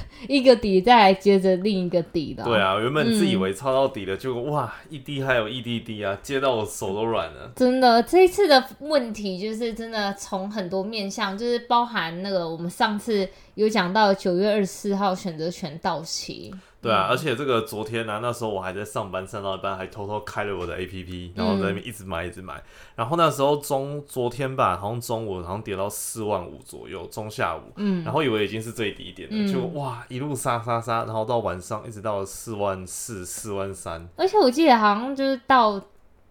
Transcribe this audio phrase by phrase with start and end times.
[0.28, 2.44] 一个底，再来接着另一个底的。
[2.44, 7.52] 对啊，原本自以为抄到底了，结果哇，一滴还有一滴滴啊，接到我手都软了。
[7.56, 16.54] 真的，这一次的问题就是真的从很多面向，就是包含那个我们上次有讲到九月二十四号选择权到期。
[16.82, 22.60] 对啊，而且这个昨天呢，那时候我还在上班，上到一半还偷偷开了我的 A P P，然后在那边一直买，一直买。
[22.96, 34.08] 然后那时候中昨天吧，好像中午好像跌到四万五左右，中下午，嗯，然后以为已经是最低点了，就哇一路杀杀杀，然后到晚上一直到四万四、四万三。
[34.16, 35.80] 而且我记得好像就是到。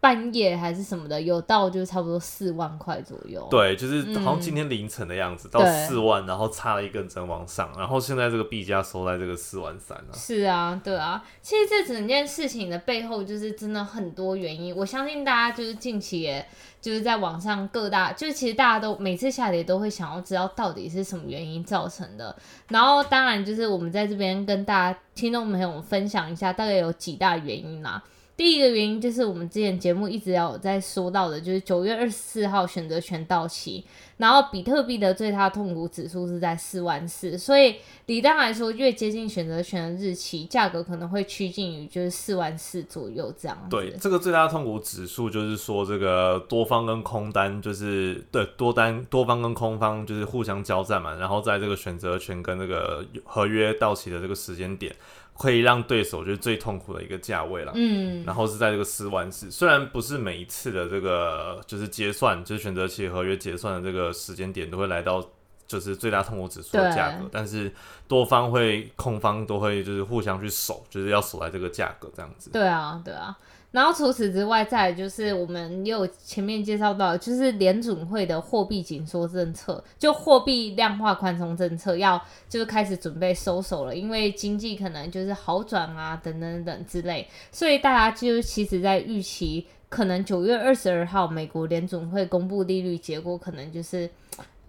[0.01, 3.47] 半夜还是什么的，有到就差不多四万块左右。
[3.51, 10.13] 对，就是好像今天凌晨的样子，到四万，然后差了一根针往上，然后现在这个币价收在这个四万三了。
[10.13, 14.75] 是啊，对啊，其实这整件事情的背后就是真的很多原因。
[14.75, 16.43] 我相信大家就是近期也
[16.81, 22.35] 就是在网上各大，就是其实大家都每次下跌都会想要知道到底是什么原因造成的。
[22.69, 28.01] 然后当然就是我们在这边跟大家听众朋友分享一下，大概有几大原因啦。
[28.37, 33.83] 第一个原因就是我们之前节目一直有在说到的，就是九月二十四号选择权到期，
[34.17, 37.75] 然后比特币的最大痛苦指数是在四万四，所以
[38.07, 43.55] 理当来说，越接近选择权的日期，价格可能会趋近于就是四万四左右这样。
[43.69, 54.95] 对，这个最大痛苦指数就是说，这个多方跟空单就是对多单多方跟空方就是互相交战嘛，然后在这个选择权跟那个合约到期的这个时间点。
[55.41, 65.27] 可以让对手就是最痛苦的一个价位了，嗯，然后是在这个十万四，虽然不是每一次的这个就是结算，就是选择期合约结算的这个时间点都会来到
[65.65, 67.73] 就是最大痛苦指数的价格，但是
[68.07, 72.51] 多方会控方都会就是互相去守，就是要守在这个价格这样子。
[72.51, 73.35] 对啊，对啊。
[73.71, 94.09] 然后除此之外，再就是我们又前面介绍到，就是联准会的货币紧缩政策，就货币量化宽松政策要就是开始准备收手了，因为经济可能就是好转啊，等等等之类，所以大家就其实在预期，可能九月二十二号美国联准会公布利率结果，可能就是，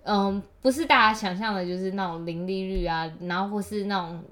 [0.04, 4.22] 嗯，不是大家想象的，就是那种零利率啊，然后或是那种。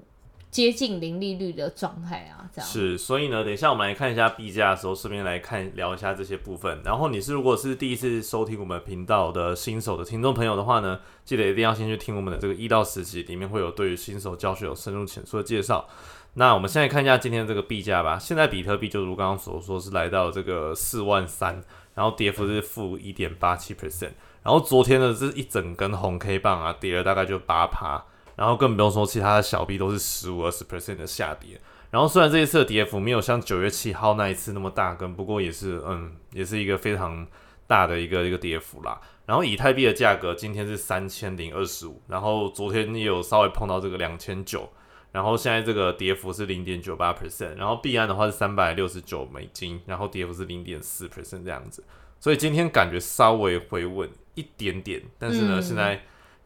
[0.51, 6.81] 接近零利率的状态啊，这样是，所以呢，等一下我们来看一下币价的时候，顺便来看聊一下这些部分。
[6.83, 15.87] 然后你是如果是第一次收听我们频道的新手的听众朋友的话呢，记得一定要先去听我们的这个一到十集，里面会有对于新手教学有深入浅出的介绍。
[16.33, 18.19] 那我们现在看一下今天这个币价吧。
[18.19, 21.63] 现在比特币就如刚刚所说，是来到这个四万三，
[21.95, 24.11] 然后跌幅是负一点八七 percent。
[24.43, 28.03] 然后昨天呢，这一整根红 K 棒啊，跌了大概就八趴。
[28.41, 37.27] 然后更不用说其他的小币都是十五二十 percent 的下跌，然后虽然这一次的跌幅没有像九月七号那一次那么大根，不过也是嗯，也是一个非常
[37.67, 38.99] 大的一个一个跌幅啦。
[39.27, 44.67] 然后以太币的价格今天是三千零二十五，然后昨天也有稍微碰到这个两千九，
[45.11, 51.83] 然后现在这个跌幅是零点九八 percent，然后币安的话是三百六十九美金，然后跌幅是零点四 percent 这样子，
[52.19, 56.01] 所以今天感觉稍微回稳一点点，但是呢现在。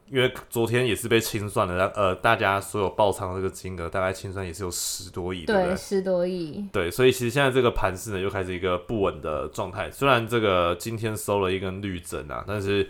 [0.10, 5.76] 因为昨天也是被清算了，呃，大家所有爆仓的这个金额大概清算也是有十多亿，对对？
[5.76, 6.64] 十多亿。
[6.72, 9.90] 对，所以其实现在这个盘势呢又开始一个不稳的状态。
[9.90, 12.88] 虽然这个今天收了一根绿针啊，但是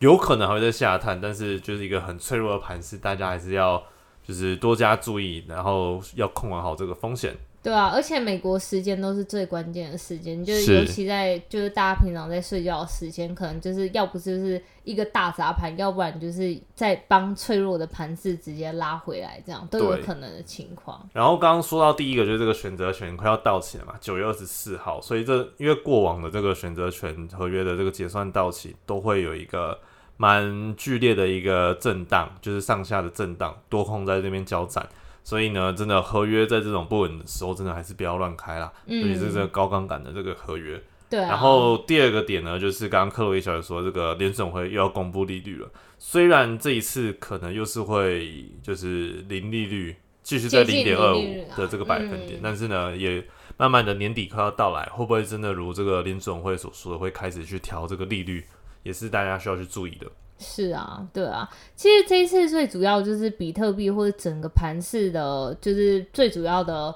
[0.00, 3.82] 有可能还会再下探，但是就是一个很脆弱的盘势，大家还是要
[4.22, 7.34] 就是多加注意，然后要控管好这个风险。
[7.62, 21.06] 对啊，而且美国时间都是最关键的时间，就是尤其在就是大家平常在睡觉的时间，可能就是要不就是一个大砸盘，要不然就是在帮脆弱的盘子直接拉回来，这样都有可能的情况。
[21.12, 29.78] 然后刚刚说到第一个，就是这个选择权快要到期了嘛，九月二十四号，所以这因为过往的这个选择权合约的这个结算到期，都会有一个
[30.16, 34.88] 蛮剧烈的一个震荡，就是上下的震荡，多空在这边交战。
[35.30, 38.72] 所以呢，真的合约在这种不稳的时候，真的还是不要乱开啦。
[38.86, 40.82] 尤其是这个高杠杆的这个合约。
[41.08, 41.20] 对。
[41.20, 45.70] 然后第二个点呢，就是刚刚克洛伊小姐说，这个联总会又要公布利率了。
[46.00, 49.94] 虽然这一次可能又是会就是零利率，
[50.24, 51.22] 继续在零点二五
[51.56, 53.24] 的这个百分点，但是呢，也
[53.56, 58.44] 慢慢的年底快要到来，会不会真的如这个联总会所说的，会开始去调这个利率，
[58.82, 60.08] 也是大家需要去注意的。
[60.40, 66.92] 是啊，对啊，其实这一次最主要就是比特币或者整个盘市的，就是最主要的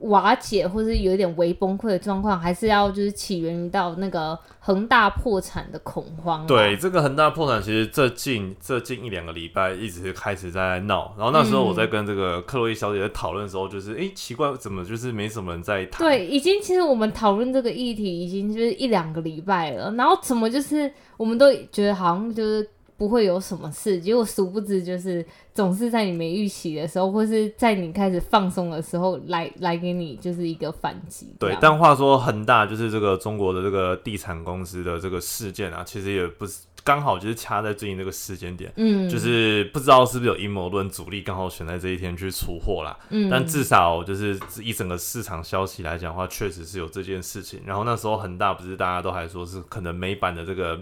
[0.00, 6.44] 瓦解或是有一点微崩溃的状况，还是要就是起源于到那个恒大破产的恐慌。
[6.44, 11.14] 对，，这个恒大破产，其实这近这近一两个礼拜一直开始在闹。
[11.16, 16.04] 然后那时候我在跟这个克洛伊小姐在讨论的时候，就是诶奇怪，怎么就是没什么人在谈？
[16.04, 22.68] 对，已经其实我们讨论这个议题已经就是一两个礼拜了，然后怎么就是我们都觉得好像就是
[23.02, 31.34] 不会有什么事，结果殊不知就是总是在你没预期的时候，或是在你开始放松的时候来来给你就是一个反击。
[31.40, 42.96] 对但话说恒大就是这个中国的这个地产公司的这个事件啊，其实也不是刚好就是掐在最近这个时间点，嗯，就是不知道是不是有阴谋论主力刚好选在这一天去出货啦。
[43.10, 47.60] 嗯，但至少就是一整个市场消息来讲的话，确实是有这件事情。
[47.66, 50.80] 然后那时候恒大不是大家都还说是可能美版的这个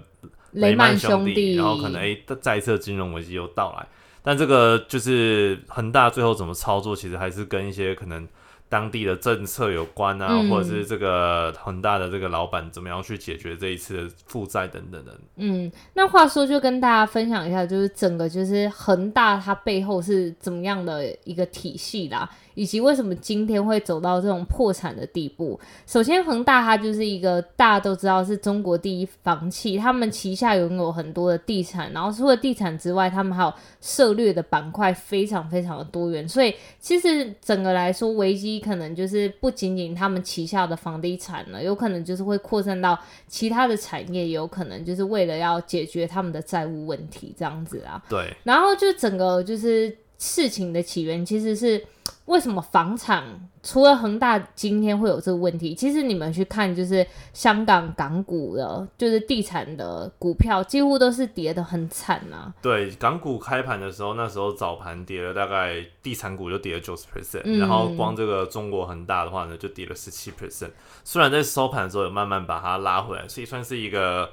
[0.53, 3.87] 雷曼曼兄弟，然后可能诶、再一次金融危机又到来。
[4.23, 8.29] 但这个就是恒大最后怎么操作，其实还是跟一些可能
[8.69, 15.19] 当地的政策有关啊，嗯或者是这个恒大的这个老板怎么样去解决这一次的负债等等的。
[15.37, 22.31] 嗯，那话说就跟大家分享一下，就是整个就是恒大它背后是怎么样的一个体系啦，
[22.61, 25.59] 以及为什么今天会走到这种破产的地步。
[25.87, 48.03] 首先，恒大它就是一个大家都知道是中国第一房企，他们旗下拥有很多的地产，然后除了地产之外，他们还有涉猎的板块非常非常的多元，所以其实整个来说，危机可能就是不仅仅他们旗下的房地产了，有可能就是会扩散到其他的产业，也有可能就是为了要解决他们的债务问题这样子啊。
[48.11, 51.83] 对，然后就整个就是事情的起源，其实是
[52.27, 53.25] 为什么房产
[53.63, 62.55] 除了恒大今天会有这个问题，其实你们去看就是香港港股的，就是地产的股票，几乎都是跌的很惨啊。
[62.63, 70.71] 对，港股开盘的时候，那时候早盘跌了大概，地产股就跌了九十 percent，嗯然后光这个中国恒大的话呢，就跌了十七 percent。
[71.03, 74.31] 虽然在收盘的时候有慢慢把它拉回来，所以算是一个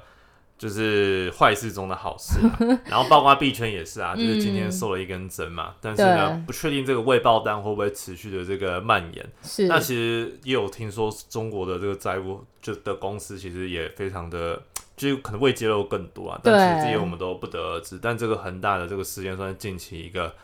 [0.58, 2.58] 就是坏事中的好事、啊。
[2.90, 9.24] 然后包括币圈也是啊，就是今天受了一根针嘛，但是呢，不确定这个未爆单会不会持续的这个蔓延。
[9.42, 14.60] 是，那其实也有听说中国的这个债务就的公司其实也非常的，
[14.96, 17.98] 就可能未揭露更多啊，但其实这些我们都不得而知。
[18.02, 20.34] 但这个恒大的这个事件算是近期一个，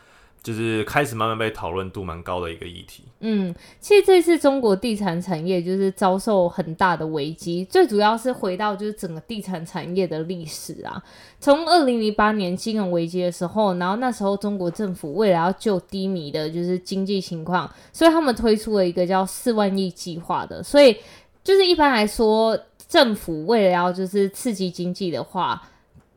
[0.44, 3.02] 就是开始慢慢被讨论度蛮高的一个议题。
[3.20, 11.02] 嗯，其实这次中国地产产业就是遭受很大的危机，最主要是回到就是整个地产产业的历史啊。
[11.41, 20.62] 从二零零八年金融危机的时候，然后那时候中国政府为了要救低迷的就是经济情况，所以他们推出了一个叫四万亿计划的。
[20.62, 20.94] 所以
[21.43, 25.62] 就是一般来说，政府为了要就是刺激经济的话，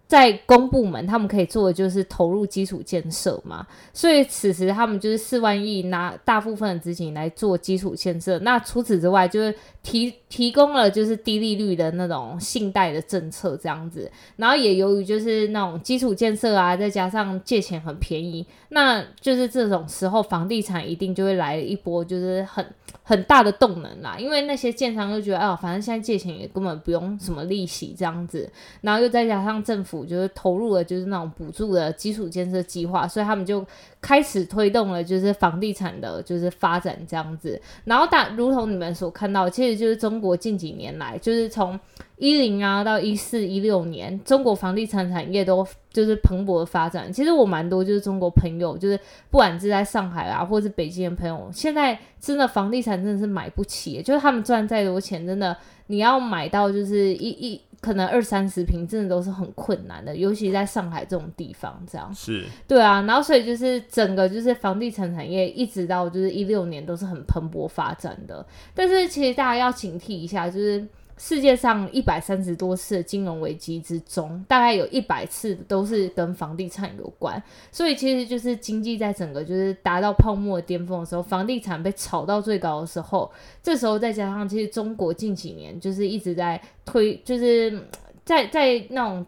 [0.07, 3.67] 在公部门他们可以做的就是投入基础建设嘛。
[3.93, 8.39] 所以此时他们就是四万亿拿大部分的资金来做基础建设。
[8.39, 14.09] 那除此之外，就是提提供了就是低利率的那种信贷的政策这样子。
[14.37, 22.65] 然后也由于就是那种基础建设啊，再加上借钱很便宜，那就是这种时候房地产一定就会来一波就是很
[23.03, 24.17] 很大的动能啦。
[24.17, 28.49] 因为那些建商就觉得，哦，反正现在借钱也根本不用什么利息这样子，
[28.81, 33.65] 然后又再加上政府就是投入了就是那种补助的基础建设计划，所以他们就
[34.01, 37.59] 开始推动了就是房地产的就是发展这样子。
[37.85, 41.79] 然后大如同你们所看到，其实就是中国近几年来，就是从
[42.17, 47.11] 一零啊到一四一六年，中国房地产产业都就是蓬勃的发展。
[47.13, 48.99] 其实我蛮多就是中国朋友，就是
[49.29, 55.55] 不管是在上海啊，或是北京的朋友，现在真的房地产真的是买不起，就是他们赚再多钱，真的
[55.87, 62.13] 你要买到就是一一可能二三十平，真的都是很困难的，尤其在上海这种地方这样。
[62.13, 70.85] 是，对啊，然后所以就是整个就是房地产产业一直到就是一六年都是很蓬勃发展的，但是其实大家要警惕一下，就是
[71.17, 83.31] 世界上一百三十多次的金融危机之中，大概有一百次都是跟房地产有关，所以其实就是经济在整个就是达到泡沫的巅峰的时候，房地产被炒到最高的时候，
[83.61, 87.87] 这时候再加上其实中国近几年就是一直在推，就是
[88.23, 89.25] 在在那种。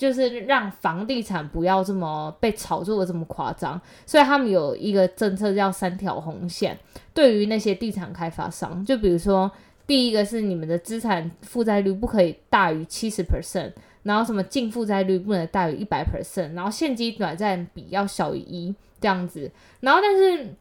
[0.00, 6.74] 就是让房地产不要这么被炒作的这么夸张，所以他们有一个政策叫三条红线。
[7.12, 9.52] 对于那些地产开发商，就比如说
[9.90, 13.72] 第一个是你们的资产负债率不可以大于七十 percent，
[14.04, 19.50] 然后什么净负债率不能大于一百 percent，然后现金短债比要小于一这样子。
[19.80, 20.54] 然后但是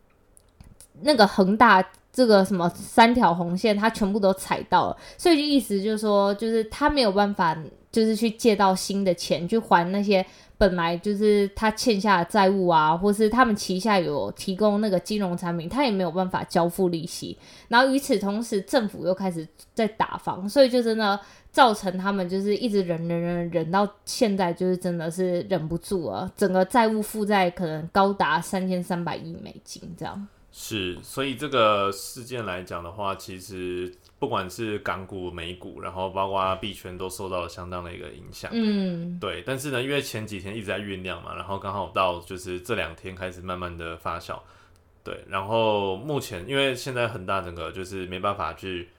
[1.02, 1.88] 那个恒大。
[2.12, 7.56] 这个什么三条红线，他全部都踩到了，所以就意思就是说，就是他没有办法，
[7.92, 10.26] 就是去借到新的钱去还那些
[10.60, 17.38] 本来就是他欠下的债务啊，或是他们旗下有提供那个金融产品，他也没有办法交付利息。
[17.70, 21.18] 然后与此同时，政府又开始在打房，所以就真的
[21.50, 30.28] 造成他们就是一直忍忍忍忍到现在，就是真的是忍不住了，整个债务负债可能高达三千三百亿美金这样。
[30.52, 38.50] 是，所以这个事件来讲的话，其实不管是港股、美股，然后包括币圈，都受到了相当的一个影响。
[38.54, 39.44] 嗯，对。
[39.46, 44.40] 但是呢，因为前几天一直在酝酿嘛，然后刚好到就是这两天开始慢慢的发酵。
[45.04, 48.90] 对，然后目前因为现在恒大整个就是没办法去，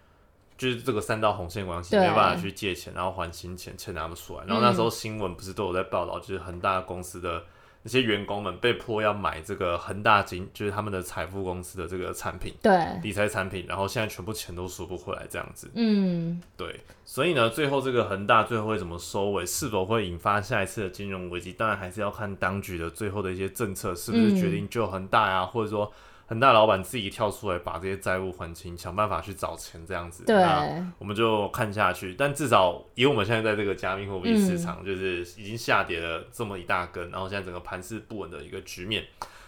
[0.57, 4.45] 就是这个三道红线关系，对没办法去借钱，然后还新钱，钱拿不出来。
[4.47, 7.43] 然后那时候新闻不是都有在报道，就是恒大公司的
[7.83, 15.71] 那些员工们被迫要买这个恒大金，就是他们的财富公司的这个产品，对，理财产品，然后现在全部钱都赎不回来这样子。
[15.75, 25.91] 嗯，对，所以呢，最后这个恒大最后会怎么收尾，是否会引发下一次的金融危机，当然还是要看当局的最后的一些政策是不是决定救恒大呀，或者说
[26.31, 30.25] 恒大老板自己跳出来把这些债务还清，想办法去找钱这样子。
[30.25, 32.15] 对，那我们就看下去。
[32.15, 39.05] 但至少以我们现在在这个加密货币市场，就是已经下跌了这么一大根，然后现在整个盘势不稳的一个局面，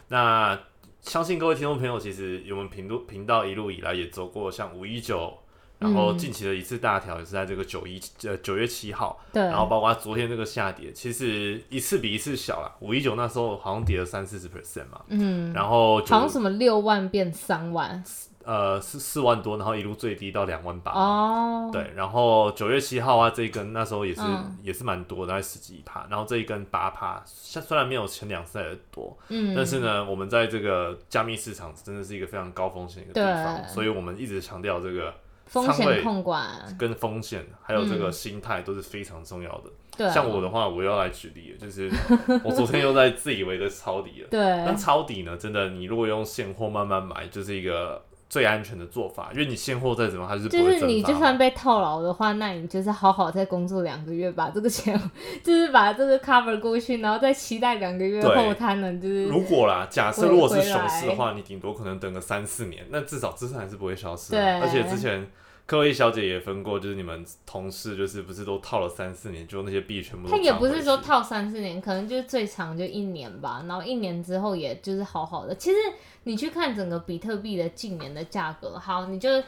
[0.09, 0.59] 那。
[1.01, 5.37] 相信各位听众朋友，其实我们频道频道一路以来也走过像五一九，
[5.83, 12.77] 然后近期的一次大调也是在这个九一呃九月七号，对，然后包括昨天这个下跌，其实一次比一次小了。
[12.81, 18.03] 五一九那时候好像跌了三四十 percent 嘛，嗯，然后好像什么六万变三万，
[18.45, 35.13] 呃四四万多，然后一路最低到两万八，哦，对，然后九月七号啊这一根那时候也是、嗯也是蛮多，大概十几趴，然后这一根八趴，虽虽然没有前两次来的多，嗯，但是呢，我们在这个加密市场真的是一个非常高风险的一个地方，所以我们一直强调这个
[35.47, 39.71] 风险控管，跟风险还有这个心态都是非常重要的。
[39.97, 41.91] 对啊，像我的话，我要来举例了，就是
[42.43, 44.29] 我昨天又在自以为的抄底了。
[44.33, 54.99] 对但，抄底呢，真的你如果用现货慢慢买，就是一个最安全的做法，因为你现货再怎么它就是不就是你就算被套牢的话，那你就是好好再工作两个月，把这个钱
[55.45, 65.31] 就是把这个 cover 过去，然后再期待两个月对后它能就是如果啦，假设如果是熊市的来话，你顶多可能等个三四年，那至少资产还是不会消失、而且之前
[65.73, 75.55] 科威小姐也分过，就是你们同事就是不是都套了三四年，就那些币全部都他也不是说套三四年，可能就是最长就一年吧，然后一年之后也就是好好的。
[75.55, 75.77] 其实
[76.25, 79.43] 你去看整个比特币的近年的价格，好，你就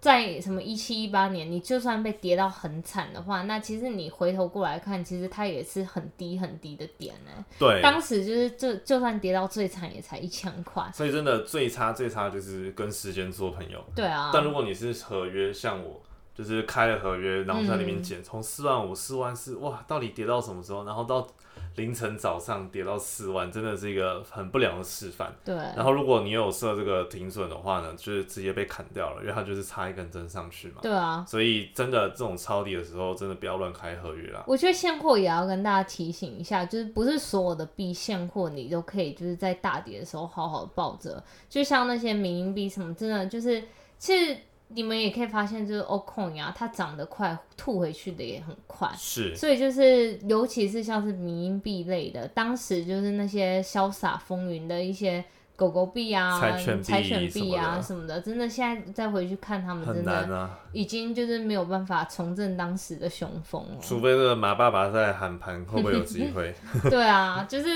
[0.00, 7.44] 在什么一七一八年，你就算被跌到很惨的话，那其实你回头过来看，其实它也是很低很低的点呢。
[7.58, 10.88] 对，当时就是就就算跌到最惨，也才一千块。
[10.94, 13.84] 所以真的最差最差就是跟时间做朋友。
[13.94, 16.00] 对啊，但如果你是合约，像我
[16.38, 20.84] 就是开了合约，然后在里面嗯减，从四万五、四万四，哇，到底跌到什么时候？
[20.84, 21.26] 然后到
[21.74, 25.34] 凌晨早上跌到四万，真的是一个很不良的示范。
[25.44, 30.76] 对，然后如果你有设这个停损的话呢，就是直接被砍掉了，因为它就是插一根针上去嘛。
[30.80, 31.24] 对啊。
[31.26, 34.44] 所以真的这种抄底的时候，真的不要乱开合约啦。
[34.46, 43.60] 我觉得现货也要跟大家提醒一下，就是不是所有的币现货你都可以就是在大跌的时候好好抱着，就像那些民营币什么，真的就是
[43.98, 44.36] 其实
[44.68, 48.88] 你们也可以发现，就是 o coin 啊，它涨得快，吐回去的也很快。
[48.96, 55.24] 是，所以就是，尤其是像是民营币类的，当时就是那些潇洒风云的一些
[55.56, 56.38] 狗狗币啊、
[56.82, 60.50] 柴犬币啊什么的，真的现在再回去看他们，很真的。
[60.72, 63.78] 已经就是没有办法重振当时的雄风了。
[63.80, 66.54] 除非这个马爸爸在喊盘，会不会有机会？
[66.90, 67.68] 对啊，就是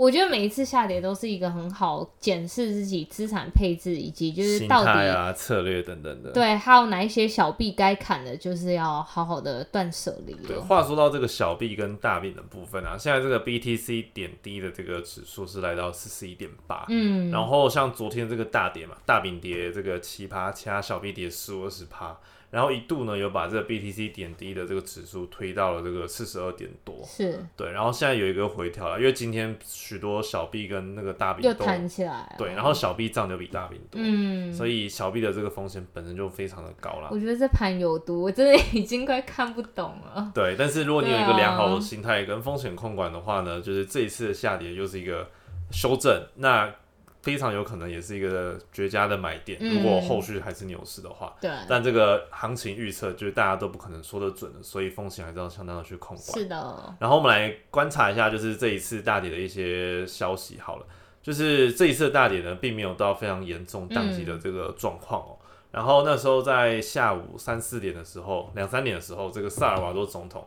[0.00, 6.30] 我觉得每一次下跌都是一个很好检视自己资产配置，以及就是到底、啊、策略等等的。
[6.30, 10.62] 对，还有哪一些小币该砍的，就是要好好的断舍离对，了。
[10.62, 22.18] 话说到这个小币跟大币的部分啊，现在这个 BTC 点低的这个指数是来到四十一点八，嗯，然后像昨天这个大跌嘛，大饼跌这个七趴，其他小币跌十五二十趴，
[22.50, 32.34] 然后一度呢有把这个 BTC 点低的这个指数推到了这个四十二点多，是对，然后现在有一个回调了，因为今天许多小币跟那个大币又都弹起来了。
[32.36, 37.18] 对，然后小币涨得比大币多，嗯，所以小币的这个风险本身就非常的高了我。
[37.18, 40.32] 觉得这盘有毒，我真的已经快看不懂了。
[40.34, 45.28] 对，但是如果你有一个良好的心态跟风险控管的话呢，就是这一次的下跌又是一个
[45.70, 46.74] 修正，那
[47.22, 49.58] 非常有可能也是一个绝佳的买点。
[49.60, 56.38] 嗯如果后续还是牛市的话，对，但这个行情预测就是大家都不可能说得准的，所以风险还是要相当的去控管。
[56.38, 60.86] 是的，然后我们来观察一下，就是这一次大跌的一些消息好了。
[61.22, 65.36] 就是这一次的大跌呢，并没有到非常严重宕机的这个状况哦。
[65.70, 70.44] 然后那时候在下午三四点的时候，两三点的时候，这个萨尔瓦多总统，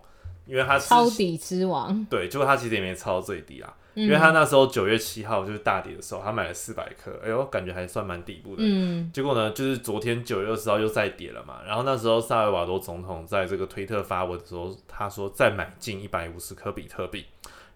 [0.48, 8.64] 因为他之抄底之王，对，结果他其实也没抄到最低啊，嗯因为他那时候九月七号就是大跌的时候，他买了四百颗，哎呦，感觉还算蛮底部的。
[8.66, 9.12] 嗯。
[9.14, 17.26] 结果呢，就是昨天九月二十号又再跌了嘛，然后那时候萨尔瓦多总统在这个推特发文的时候，他说再买进一百五十颗比特币，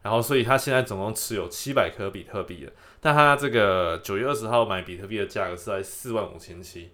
[0.01, 6.89] 然后所以他现在总共持有七百颗比特币了，但他这个九月二十号买比特币的价格是在四万五千七，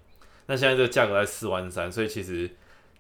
[0.47, 2.49] 那现在这个价格在四万三，所以其实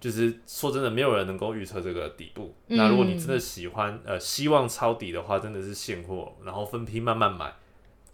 [0.03, 2.53] 就是说真的，没有人能够预测这个底部。
[2.67, 7.53] 嗯那如果你真的喜欢呃希望抄底的话，真的是现货，然后分批慢慢买，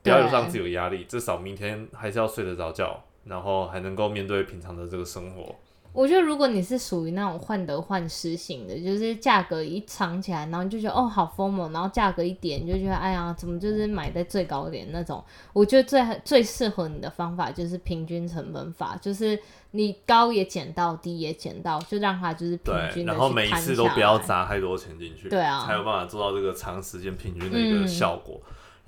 [0.04, 5.56] 不要对让自己有压力，至少明天还是要睡得着觉，然后还能够面对平常的这个生活。
[5.92, 15.24] 我觉得如果你是属于那种患得患失型的，就是价格一涨起来，然后你就觉得哦好疯猛，然后价格一跌你就觉得哎呀怎么就是买在最高点那种。
[15.52, 19.38] 我觉得最最适合你的方法就是平均成本法，就是
[19.72, 28.40] 你高也减到，低也减到，就让它就是平，均的然后每一次都不要砸太多钱进去，对啊才有办法做到这个长时间平均的一个嗯效果。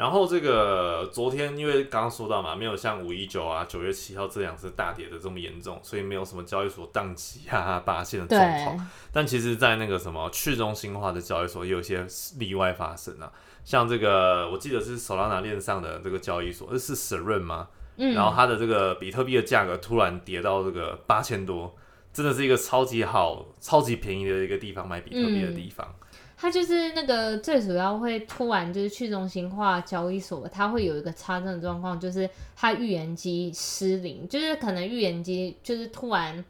[0.02, 8.90] 然后这个昨天因为刚刚说到嘛，没有像五一九啊、九月七号这两次大跌的这么严重，所以没有什么交易所宕机啊、拔线的状况。
[9.12, 12.04] 但其实，在那个什么去中心化的交易所，也有一些
[12.40, 13.32] 例外发生啊。
[13.64, 17.68] 像这个，我记得是 Solana 链上的这个交易所，这是 Serum 吗？
[17.98, 21.78] 嗯，然后它的这个比特币的价格突然跌到这个八千多，
[22.12, 25.94] 真的是一个超级好、超级便宜的一个地方买比特币的地方。
[26.42, 36.44] 它就是那个最主要会突然就是去中心化交易所，它会有一个插针的状况，就是它预言机失灵，就是可能预言机就是突然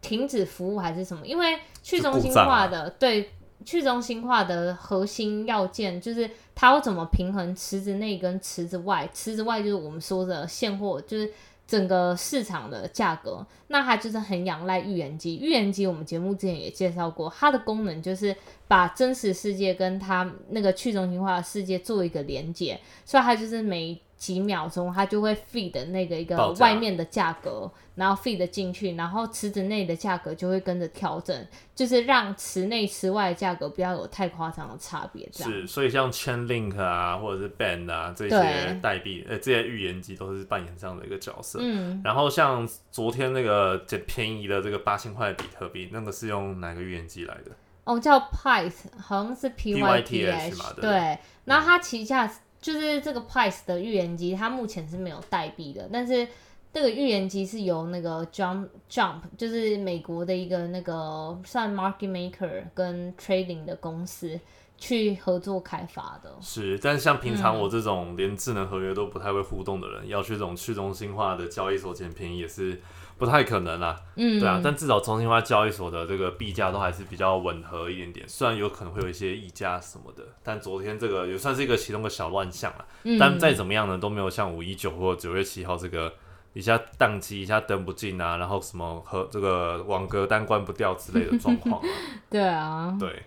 [0.00, 3.28] 停止服务还是什么，因为去中心化的、对
[3.66, 11.30] 去中心化的核心要件就是它要怎么平衡池子内跟池子外，池子外就是我们说的现货，就是。
[11.68, 15.38] 整个市场的价格，那它就是很仰赖预言机。
[15.38, 18.34] 预言机我们节目之前也介绍过，它的功能就是
[18.66, 35.26] 把真实世界跟它那个去中心化的世界做一个连接，所以它就是每几秒钟它就会 feed 那个一个外面的价格，然后 feed 进去，然后池子内的价格就会跟着调整，就是让池内池外的价格不要有太夸张的差别。
[35.32, 41.60] 这样是，所以像 Chainlink 啊，或者是 Band 啊这些代币，呃，这些预言机都是扮演这样的一个角色。
[41.62, 47.52] 嗯，然后像昨天那个捡便宜的这个八千块的比特币，那个是用哪个预言机来的？
[47.84, 51.18] 哦，叫 Pyth，好像是 P Y T PYTH H，嘛对不对。
[51.46, 56.26] 然后它旗下就是这个 Price 的预言机，它目前是没有代币的，但是
[56.72, 64.38] 这个预言机是由那个 Jump Jump，就是美国的一个那个算 market maker 跟 trading 的公司
[64.76, 66.36] 去合作开发的。
[66.40, 72.80] 是，但是像平常嗯我这种连智能合约都不太会互动的人，要去这种去中心化的交易所捡便宜也是
[73.18, 74.00] 不太可能啦。
[74.16, 82.84] 嗯，对啊，但至少中心化交易所的这个币价都还是比较吻合一点点，虽然有可能会有一些溢价什么的，但昨天这个也算是一个其中的小乱象了。
[83.02, 86.12] 嗯但再怎么样呢，都没有像五一九或九月七号这个
[86.52, 91.88] 一下宕机、一下登不进啊，然后什么和这个网格单关不掉之类的状况啊。
[92.30, 92.96] 对啊。
[92.98, 93.22] 对，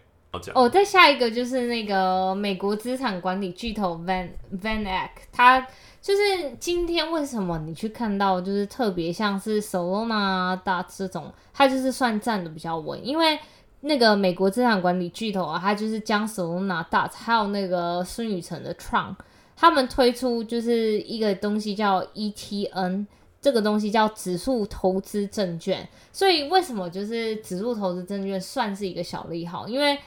[0.54, 4.30] 哦，再下一个就是那个美国资产管理巨头 Van
[4.62, 5.66] Van Eck，它
[6.02, 6.22] 就是
[6.60, 13.40] 今天为什么你去看到就是特别像是 Solana、大这种，它就是算站的比较稳，因为
[13.82, 19.16] 那个美国资产管理巨头啊，它就是将 Solana、大还有那个孙宇晨的 Tron，
[19.56, 23.06] 他们推出就是一个东西叫 ETN。
[23.44, 29.68] 这个东西叫指数投资证券，所以为什么就是指数投资证券算是一个小利好？
[29.68, 29.98] 因为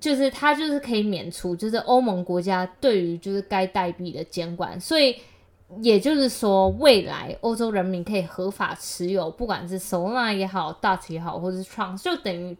[0.00, 5.16] 就是它就是可以免除，就是欧盟国家对于就是该代币的监管，所以
[5.80, 12.56] 也就是说，未来欧洲人民可以合法持有，不管是 Solana 也好，DOT 也好，或者是 Tron，就等于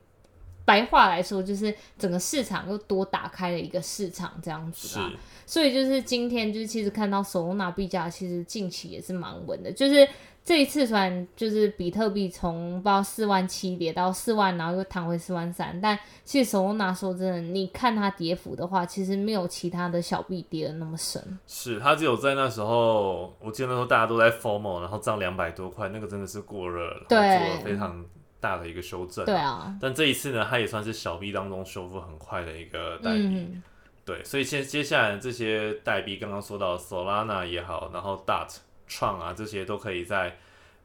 [0.64, 5.12] 白话来说，就是整个市场又多打开了一个市场这样子是啦。
[5.44, 10.08] 所以就是今天就是其实看到 Solana 币价其实近期也是蛮稳的，就是
[10.44, 21.38] 这一次虽然就是比特币从不知道四万七跌到四万，然后又弹回四万三，但其实 Solana 说真的，你看它跌幅的话，其实没有其他的小币跌的那么深。
[21.46, 28.04] 是，它只有在那时候，我记得那时候大家都在 FOMO，然后涨两百多块，那个真的是过热了，对做了非常
[28.40, 29.24] 大的一个修正。
[29.24, 33.20] 对啊，但这一次呢，它也算是小币当中修复很快的一个代币。
[33.22, 33.62] 嗯，
[34.04, 38.56] 对，所以接接下来这些代币，刚刚说到 Solana 也好，然后 DOT、
[38.92, 40.36] 创啊这些都可以在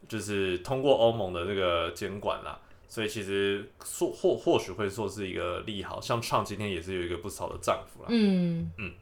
[0.07, 5.99] 就是通过欧盟的这个监管啦，所以其实说或或许会说是一个利好。
[5.99, 8.07] 像创今天也是有一个不少的涨幅啦。
[8.09, 8.93] 嗯嗯，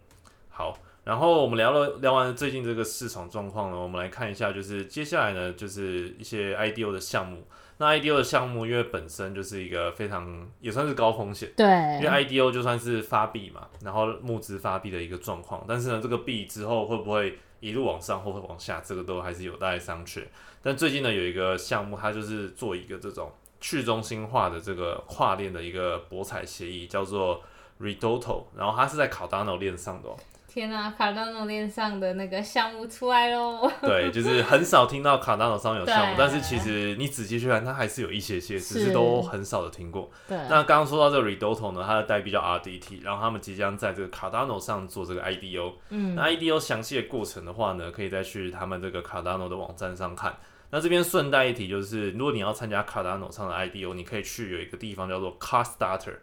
[0.49, 7.43] 好，然后我们聊了聊完最近这个市场状况呢，我们来看一下，就是接下来呢，就是一些 IDO 的项目。
[7.77, 11.65] 那 IDO 的项目，因为本身就是一个非常也算是高风险，对，
[12.01, 20.23] 因为 IDO 就算是发币嘛，然后募资发币的一个状况，但是呢，这个币之后会不会一路往上或会往下，这个都还是有待商榷。
[20.61, 27.41] 但最近呢，有一个项目，它就是做一个这种去中心化的这个跨链的一个博彩协议，叫做
[27.79, 30.09] Redoto，然后它是在 Cardano 链上的。
[30.55, 33.69] 天呐、卡达诺链上的那个项目出来喽！
[33.81, 40.09] 对，就是很少听到 Cardano 上有项目， 但是其实你仔细去看，它还是有一些些，只是是都很少的听过。
[40.29, 45.73] 对，那刚刚说到这个 Redoto 呢，它的代币叫 RDT，然后他们即将在这个 Cardano 上做这个 IDO。
[45.89, 50.37] 嗯，那 IDO 详细的过程的话呢，可以再去他们这个 Cardano 的网站上看。
[50.69, 56.15] 那这边顺带一提，就是如果你要参加 Cardano 上的 IDO，你可以去有一个地方叫做 Car Starter，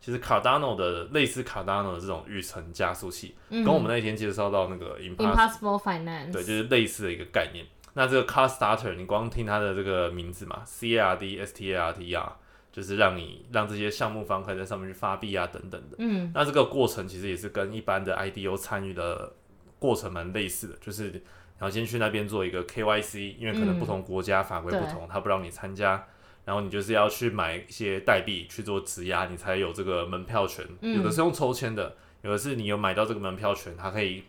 [0.00, 7.66] 其实 Cardano 的类似 Cardano 的这种预存加速器，嗯跟我们那天介绍到那个 Impossible Finance，对，就是类似的一个概念。
[7.94, 12.32] 那这个 Car Starter，你光听它的这个名字嘛，C A R D S T A R T R，
[12.70, 15.96] 就是让你让这些项目方可以在上面去发币啊等等的。
[15.98, 19.32] 嗯，那这个过程其实也是跟一般的 IDO 参与的
[19.80, 21.20] 过程蛮类似的，就是你
[21.60, 26.06] 要先去那边做一个 KYC，因为可能不同国家法规不同，它不让你参加。
[26.48, 30.66] 然后你就是要去买一些代币去做质押，你才有这个门票权。
[30.80, 34.24] 嗯有的是用抽签的，有的是你有买到这个门票权，它可以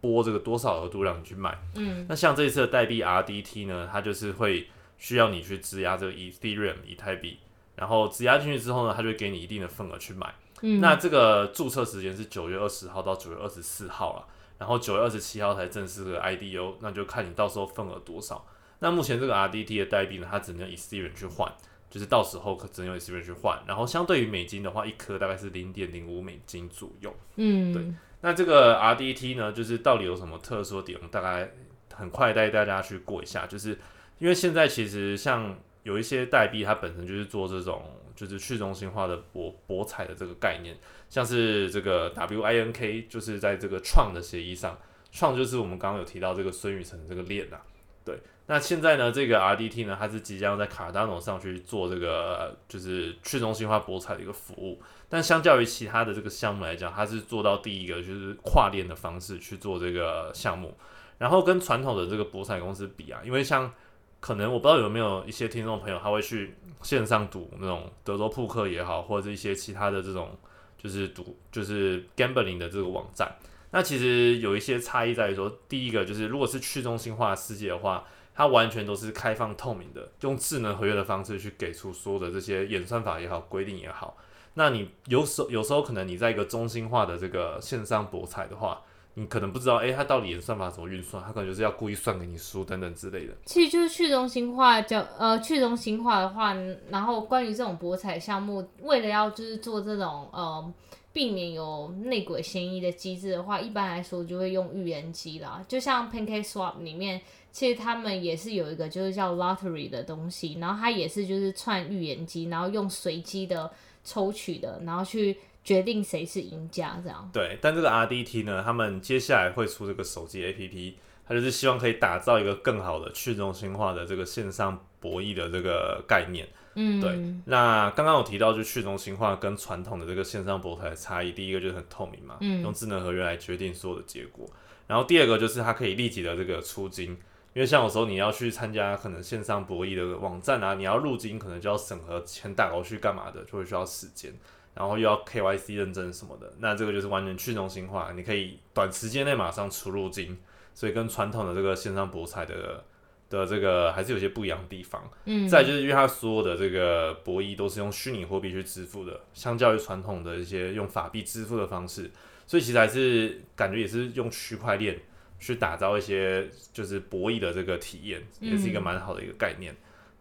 [0.00, 1.58] 拨这个多少额度让你去买。
[1.74, 7.36] 嗯，那像这一次的代币 RDT 呢，它就是会需要你去质押这个 Ethereum 以太币，
[7.76, 10.34] 然后质押进去之后呢，它就会给你一定的份额去买。
[10.62, 18.42] 嗯，那这个注册时间是九月二十号到九月二十四号了，然后九月二十七号才正式的 IDO，那就看你到时候份额多少。
[18.82, 21.50] 那目前这个 RDT 的代币呢，它只能以 Ethereum 去换，
[21.88, 27.14] 就是到时候可只能用 Ethereum 去换，然后相对于美金的话，一颗大概是零点零五美金左右。
[27.36, 27.80] 嗯，对
[28.22, 30.98] 那这个 RDT 呢，就是到底有什么特殊的点？
[30.98, 31.48] 我们大概
[31.94, 33.78] 很快带大家去过一下，就是
[34.18, 37.84] 因为现在其实像有一些代币，它本身就是做这种
[38.16, 40.76] 就是去中心化的博博彩的这个概念，
[41.08, 44.76] 像是这个 WINK，就是在这个创的协议上，
[45.12, 47.62] 创就是我们刚刚有提到这个孙宇晨的这个链啊，
[48.04, 48.18] 对。
[48.46, 54.82] 那现在呢，这个 RDT 呢，它是即将在 Cardano 上去做这个就是去中心化博彩的一个服务。
[55.08, 60.74] 但相较于其他的这个项目来讲，它是做到第一个就是跨链的方式去做这个项目，
[61.18, 63.72] 然后跟传统的这个博彩公司比啊，因为像
[64.20, 70.36] 可能我不知道有没有一些听众朋友他会去线上赌那种德州扑克也好，或者是一些其他的这种
[70.76, 73.36] 就是赌就是 gambling 的这个网站。
[73.70, 84.16] 那其实有一些差异在于说，第一个就是如果是去中心化世界的话，它完全都是开放透明的，用智能合约的方式去给出所有的这些演算法也好，规定也好。
[84.54, 88.82] 那你有时有时候可能你在一个中心化的这个线上博彩的话，
[89.14, 93.34] 你可能不知道，诶，它到底演算法怎么运算，它可能就是要故意算给你输等等之类的。
[93.44, 96.54] 其实就是去中心化叫呃去中心化的话，
[96.90, 100.72] 然后关于这种博彩项目，为了要就是做这种呃
[101.12, 105.62] 避免有内鬼嫌疑的机制的话，一般来说就会用预言机啦。
[105.68, 107.20] 就像 Pancake Swap 里面，
[107.50, 113.70] 其实他们也是有一个就是叫 Lottery 的东西，然后它也是就是串预言机，然后用随机的
[114.02, 117.28] 抽取的，然后去决定谁是赢家这样。
[117.32, 120.94] 对，但这个 RDT 呢，他们接下来会出这个手机 APP，
[121.28, 126.48] 它就是希望可以打造一个更好的去中心化的这个线上博弈的这个概念。
[126.74, 134.48] 嗯，对，那刚刚有提到，就去中心化跟传统的这个线上博彩的差异，第一个就是很透明嘛，嗯用智能合约来决定所有的结果。
[134.86, 137.10] 然后第二个就是它可以立即的这个出金，
[137.54, 144.32] 因为像有时候你要去参加可能线上博弈的网站啊，你要入金，可能就要审核钱打过去干嘛的，就会需要时间，
[144.74, 146.52] 然后又要 KYC 认证什么的。
[146.58, 150.38] 那这个就是完全去中心化，你可以短时间内马上出入金，
[150.74, 152.84] 所以跟传统的这个线上博彩的
[153.32, 155.02] 的这个还是有些不一样的地方。
[155.24, 162.10] 嗯，再就是因为它所有的这个博弈都是用虚拟货币去支付的，相较于传统的一些用法币支付的方式，
[162.46, 164.98] 所以其实还是感觉也是用区块链
[165.40, 169.74] 去打造一些就是博弈的这个体验，也是一个蛮好的一个概念。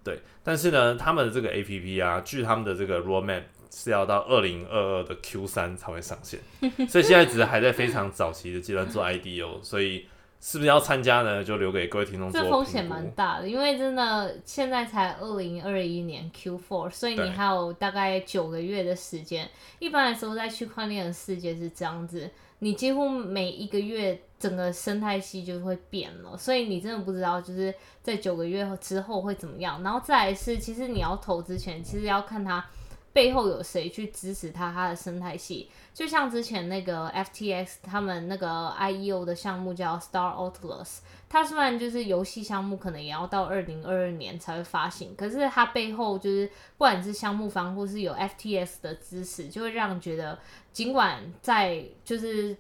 [0.04, 6.40] 对，但是呢，他们的这个 A P P 啊，据他们的这个 roadmap 是要到二零二二的 Q 三才会上线，
[6.90, 10.08] 所以现在只是还在非常早期的阶段做 I D O，所以
[10.44, 11.44] 是不是要参加呢？
[11.44, 19.48] 就留给各位听众这风险蛮大的，因为真的现在才二零二一年 Q4，所以你还有大概九个月的时间。
[19.78, 22.28] 一般来说，在区块链的世界是这样子，
[22.58, 29.84] 你几乎每一个月整个生态系就会变了，所以你真的不知道就是在九个月之后会怎么样。
[29.84, 32.66] 然后再来是，其实你要投之前，其实要看它
[33.14, 35.70] 背后有谁去支持它，它的生态系。
[35.94, 41.00] 就像之前那个 FTX 他们那个 IEO 的项目叫 Star Atlas，
[41.30, 50.38] 它虽然就是游戏项目，可能也要到二零二二年才会发行，可是它背后就是不管是项目方或是有 FTX 的支持，就会让人觉得。
[50.72, 52.56] 尽管在就是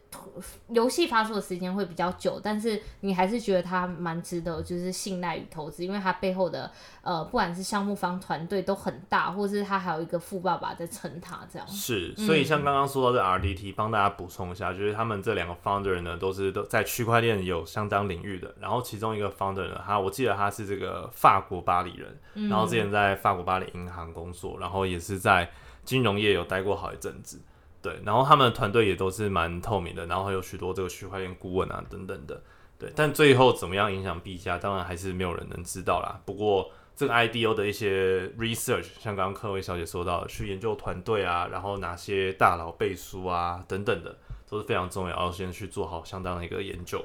[0.67, 6.69] 游戏发售的时间会比较久，但是你还是觉得它蛮值得，就是信赖与投资，因为它背后的
[7.01, 11.65] 呃，不管是项目方团队都很大，或是它还有一个富爸爸在撑它这样。
[11.69, 18.53] 是，所以像刚刚说到的 RDT，帮大家补充一下，就是他们这两个 founder 呢，都是都在区块链有相当领域的。
[18.59, 25.49] 然后其中一个 founder 呢，他我记得他是这个法国巴黎人，然后之前在法国巴黎银行工作，然后也是在
[25.83, 27.39] 金融业有待过好一阵子。
[27.81, 32.41] 对，然后他们的团队也都是蛮透明的，然后还有许多这个区块链顾问啊等等的。
[32.77, 36.19] 对，但最后怎么样影响币价，当然还是没有人能知道啦。
[36.25, 44.15] 不过这个 IDO 的一些 research，像刚刚科威小姐说到，去研究团队啊，然后哪些大佬背书啊等等的，
[44.47, 47.03] 都是非常重要，要先去做好相当的一个研究。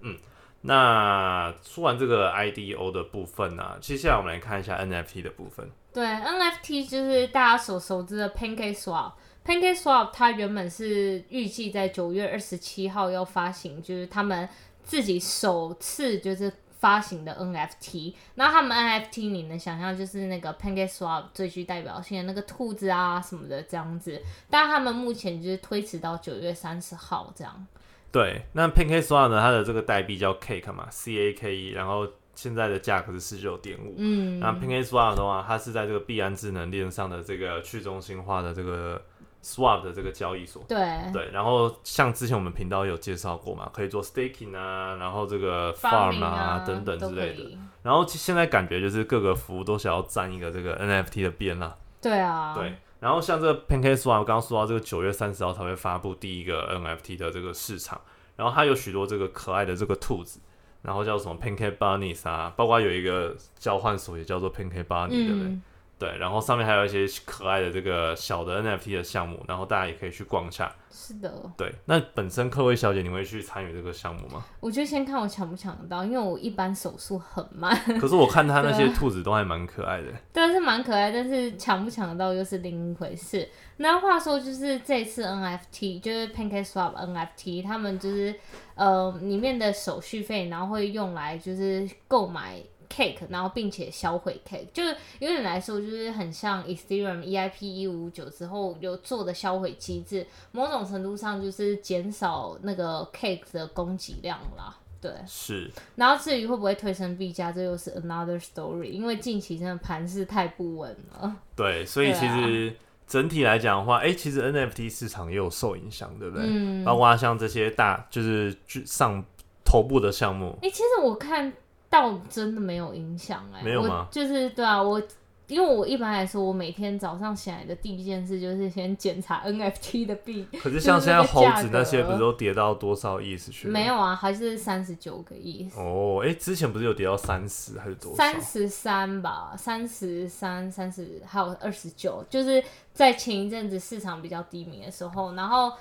[0.00, 0.16] 嗯，
[0.62, 5.70] 那说完这个 IDO 的部分呢，接下来我们来看一下 NFT 的部分。
[5.92, 9.12] 对，NFT 就是大家所熟知的 PancakeSwap。
[9.44, 14.48] PancakeSwap 它原本是预计在九月二十七号要发行，就是他们
[14.82, 16.50] 自己首次就是
[16.86, 18.14] 发行的 NFT。
[18.36, 27.66] 那他们 NFT 你能想象就是那个 PancakeSwap 最具代表性的那个兔子啊什么的这样子，但他们目前就是推迟到九月三十号这样。
[28.12, 33.96] 对，那 PancakeSwap 呢，它的这个代币叫 Cake 嘛，C A K E，然后现在的价格是十九点五。
[33.96, 39.02] 嗯，那 PancakeSwap 的话，它是在这个币安智能链上的这个去中心化的这个。
[39.42, 40.78] Swap 的这个交易所，对
[41.12, 47.56] 对，然后像之前我们频道有介绍过嘛，可以做 staking 啊，然后这个 farm 啊等等之类的。
[47.82, 51.76] 然后现在感觉就是各个服务都想要占一个这个 NFT 的边啦。
[52.02, 52.74] 对啊，对。
[52.98, 58.00] 然后像这个 PancakeSwap，我刚刚说到这个九月三十号才会发布第一个 NFT 的这个市场，
[58.34, 60.40] 然后它有许多这个可爱的这个兔子，
[60.82, 65.58] 然后叫什么 Pancake Bunnies 啊，包括有一个交换所也叫做 Pancake Bunny，对不对？
[65.98, 70.70] 对，然后上面还有一些可爱的这个小的 NFT 的项目，然后大家也可以去逛一下。
[70.90, 71.32] 是的。
[71.56, 74.44] 对，那本身客位小姐，你会去参与这个项目吗？
[74.60, 77.74] 我就先看我抢不抢得到，因为我一般手速很慢。
[77.98, 80.08] 可是我看他那 些兔子都还蛮可爱的。
[80.34, 83.48] 对，是蛮可爱，但是抢不抢得到又是另一回事。
[83.78, 88.34] 那话说，就是这次 NFT，就是 PancakeSwap NFT，他们就是
[88.74, 92.62] 呃里面的手续费，然后会用来就是购买。
[92.88, 104.76] cake，然后并且销毁 cake，就是有点来说，就是很像 Ethereum EIP 一五五九之后有做的销毁机制，某种程度上就是减少那个 cake 的供给量啦。
[105.00, 105.70] 对，是。
[105.94, 111.36] 然后至于会不会推升币价，这又是 another story，因为近期真的盘势太不稳了。
[111.54, 112.74] 对，所以其实
[113.06, 116.46] 整体来讲的话，哎，其实 NFT 市场也有受影响，对不对？
[116.48, 116.84] 嗯。
[116.84, 119.22] 包括像这些大就是上
[119.64, 120.58] 头部的项目。
[120.62, 121.52] 哎，其实我看。
[121.88, 124.06] 倒真的没有影响哎，没有吗？
[124.10, 125.00] 就是对啊，我
[125.48, 130.44] 因为我一般来说，我每天早上醒来的第一件事就是先检查 NFT 的币。
[130.60, 133.68] 可是像现在猴子那些不是都跌到多少亿去？
[133.68, 135.70] 没有啊，还是三十九个亿。
[135.76, 138.12] 哦，哎，之前不是有跌到三十还是多？
[138.16, 142.60] 三十三吧，三十三、三十还有二十九，就是
[142.92, 145.72] 在前一阵子市场比较低迷的时候，然后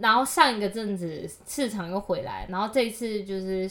[0.00, 3.70] 然后上一个阵子市场又回来，然后这一次就是。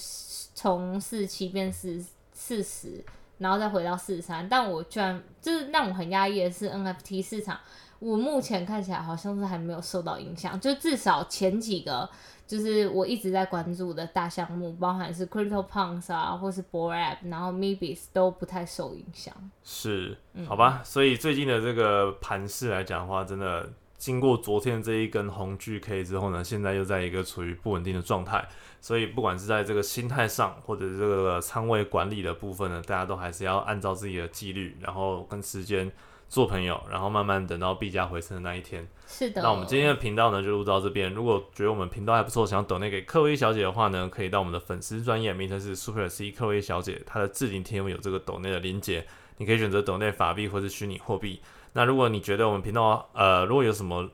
[0.55, 3.01] 从四七变四四十，
[3.37, 7.57] 然后再回到四三，但我居然就是让我很压抑的是 NFT 市场，
[7.99, 12.09] 我目前看起来好像是还没有受到影响，就至少前几个
[12.45, 19.33] 就是我一直在关注的大项目，包含是 Crypto Punks 啊，或是 b o r App，然后 Mebis 都不太受影响。
[19.63, 23.69] 是，好吧，所以最近的这个盘势来讲的话，真的。
[23.99, 28.47] 经过昨天这一根红巨 K 之后呢，现在又在一个处于不稳定的状态，
[28.79, 35.91] 所以不管是在这个心态上，或者这个仓位管理的部分呢，大家都还是要按照自己的纪律，然后跟时间
[36.29, 38.87] 做朋友，然后慢慢等到币价回升的那一天。
[39.05, 39.41] 是的。
[39.41, 41.13] 那我们今天的频道呢就录到这边。
[41.13, 51.41] 如果觉得我们频道还不错，想要抖内给克威小姐的话呢，可以到我们的粉丝专业，名称是 Super C 克威小姐，她的置顶贴文有这个抖内的连接，你可以选择抖内法币或是虚拟货币。
[51.73, 54.09] 那如果你觉得我们频道呃，如果有什么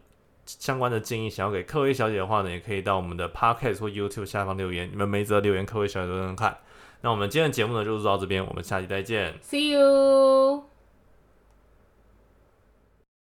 [0.45, 6.57] 相关的建议想要给客威小姐的话呢，也可以到我们的 Podcast 或 YouTube 下方留言，你们没则留言客威小姐都能看。
[7.01, 10.74] 那我们今天的节目呢就录到这边，我们下期再见，See you。